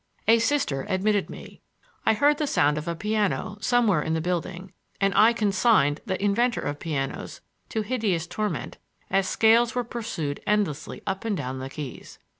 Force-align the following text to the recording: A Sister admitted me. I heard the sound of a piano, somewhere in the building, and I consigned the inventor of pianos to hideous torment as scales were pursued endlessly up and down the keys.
A 0.27 0.39
Sister 0.39 0.83
admitted 0.89 1.29
me. 1.29 1.61
I 2.07 2.13
heard 2.15 2.39
the 2.39 2.47
sound 2.47 2.79
of 2.79 2.87
a 2.87 2.95
piano, 2.95 3.59
somewhere 3.61 4.01
in 4.01 4.15
the 4.15 4.19
building, 4.19 4.73
and 4.99 5.13
I 5.15 5.31
consigned 5.31 6.01
the 6.07 6.19
inventor 6.19 6.61
of 6.61 6.79
pianos 6.79 7.41
to 7.69 7.83
hideous 7.83 8.25
torment 8.25 8.79
as 9.11 9.27
scales 9.27 9.75
were 9.75 9.83
pursued 9.83 10.41
endlessly 10.47 11.03
up 11.05 11.23
and 11.23 11.37
down 11.37 11.59
the 11.59 11.69
keys. 11.69 12.17